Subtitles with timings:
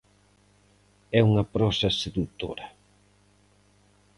[1.19, 2.67] É unha prosa sedutora.